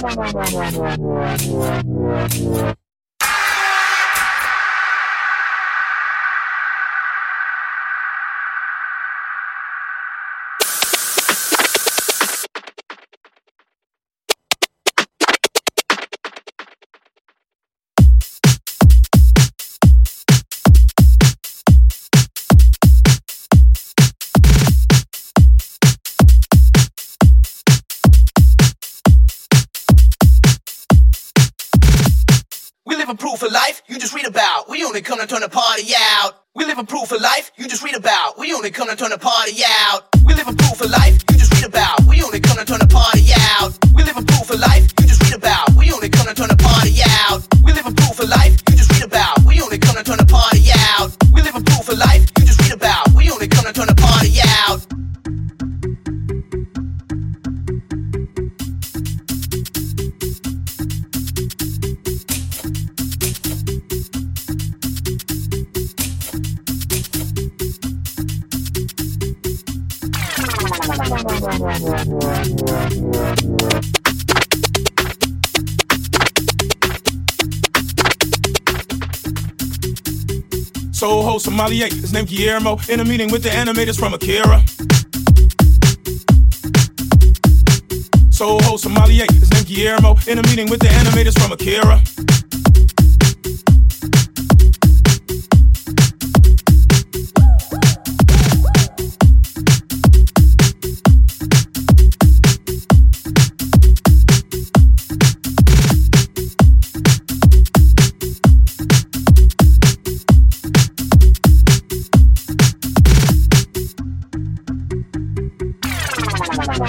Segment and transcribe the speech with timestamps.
[0.00, 2.89] もうもうもうもう。
[33.10, 34.68] Living proof of life, you just read about.
[34.68, 36.44] We only come to turn the party out.
[36.54, 38.38] We living proof of life, you just read about.
[38.38, 40.06] We only come to turn the party out.
[40.24, 41.18] We living proof of life,
[71.10, 71.18] Soul
[81.24, 82.78] host sommelier, his name Guillermo.
[82.88, 84.62] In a meeting with the animators from Akira.
[88.30, 90.16] Soul host sommelier, his name Guillermo.
[90.28, 92.00] In a meeting with the animators from Akira.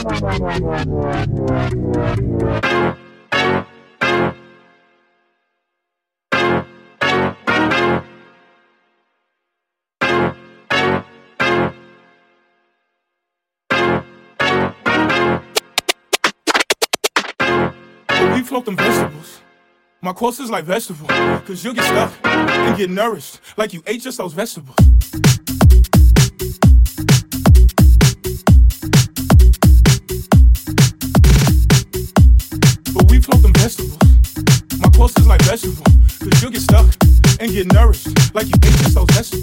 [0.03, 0.07] We
[18.41, 19.41] float them vegetables.
[20.01, 24.01] My course is like vegetable, cause you'll get stuck and get nourished like you ate
[24.01, 24.77] just those vegetables.
[37.51, 39.40] Get nourished like you ate just so vegetables.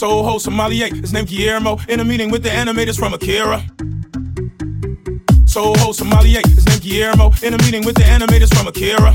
[0.00, 1.78] Soul host sommelier, his name Guillermo.
[1.86, 3.62] In a meeting with the animators from Akira.
[5.46, 7.32] Soul host sommelier, his name Guillermo.
[7.42, 9.14] In a meeting with the animators from Akira.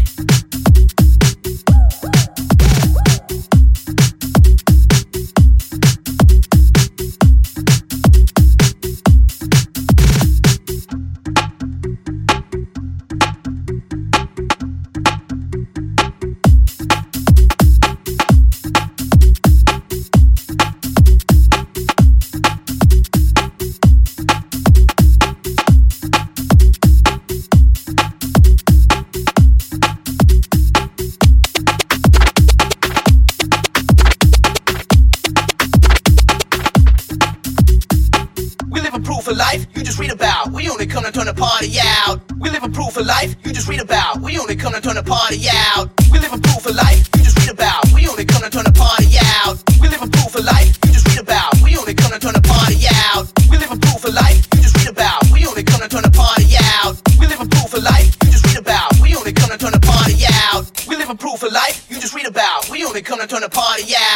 [39.26, 40.52] Proof of life, you just read about.
[40.52, 42.22] We only come to turn the party out.
[42.38, 44.22] We living proof of life, you just read about.
[44.22, 45.90] We only come to turn the party out.
[46.12, 47.82] We living proof of life, you just read about.
[47.92, 49.58] We only come to turn the party out.
[49.82, 51.58] We living proof of life, you just read about.
[51.64, 53.26] We only come to turn the party out.
[53.50, 55.26] We living proof of life, you just read about.
[55.34, 56.94] We only come to turn the party out.
[57.18, 58.94] We living proof of life, you just read about.
[59.02, 60.70] We only come to turn the party out.
[60.86, 62.70] We living proof of life, you just read about.
[62.70, 64.15] We only come to turn the party out.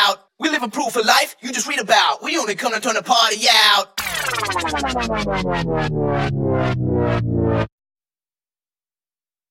[0.59, 2.21] Living proof of life, you just read about.
[2.21, 3.97] We only come to turn the party out.